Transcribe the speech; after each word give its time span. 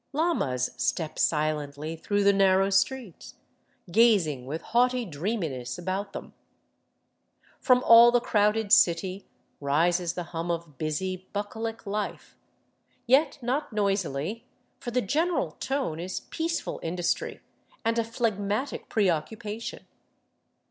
Llamas 0.13 0.71
step 0.77 1.19
silently 1.19 1.95
through 1.95 2.23
the 2.23 2.33
narrow 2.33 2.71
streets, 2.71 3.35
gazing 3.91 4.47
with 4.47 4.63
haughty 4.63 5.05
dreaminess 5.05 5.77
about 5.77 6.11
them. 6.11 6.33
From 7.59 7.83
all 7.83 8.09
the 8.11 8.19
crowded 8.19 8.71
city 8.73 9.27
rises 9.59 10.13
the 10.15 10.23
hum 10.33 10.49
of 10.49 10.79
busy, 10.79 11.27
bucolic 11.33 11.85
life, 11.85 12.35
yet 13.05 13.37
not 13.43 13.73
noisily, 13.73 14.43
for 14.79 14.89
the 14.89 15.03
general 15.03 15.51
tone 15.59 15.99
is 15.99 16.21
peaceful 16.31 16.79
industry 16.81 17.39
and 17.85 17.99
a 17.99 18.03
phlegmatic 18.03 18.89
preoccupa 18.89 19.61
tion. 19.61 19.85